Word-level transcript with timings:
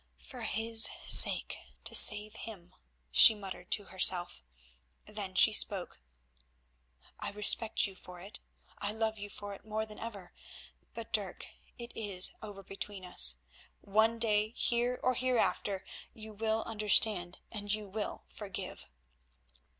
"For 0.17 0.41
his 0.41 0.89
sake—to 1.05 1.93
save 1.93 2.35
him," 2.37 2.73
she 3.11 3.35
muttered 3.35 3.69
to 3.73 3.83
herself—then 3.85 5.35
she 5.35 5.53
spoke. 5.53 6.01
"I 7.19 7.29
respect 7.29 7.85
you 7.85 7.93
for 7.93 8.19
it, 8.19 8.39
I 8.79 8.93
love 8.93 9.19
you 9.19 9.29
for 9.29 9.53
it 9.53 9.63
more 9.63 9.85
than 9.85 9.99
ever; 9.99 10.33
but, 10.95 11.13
Dirk, 11.13 11.45
it 11.77 11.91
is 11.95 12.33
over 12.41 12.63
between 12.63 13.05
us. 13.05 13.35
One 13.81 14.17
day, 14.17 14.53
here 14.57 14.99
or 15.03 15.13
hereafter, 15.13 15.85
you 16.15 16.33
will 16.33 16.63
understand 16.63 17.37
and 17.51 17.71
you 17.71 17.87
will 17.87 18.23
forgive." 18.25 18.87